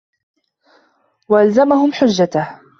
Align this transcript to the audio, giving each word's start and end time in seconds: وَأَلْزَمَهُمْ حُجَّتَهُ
وَأَلْزَمَهُمْ 1.29 1.91
حُجَّتَهُ 1.93 2.59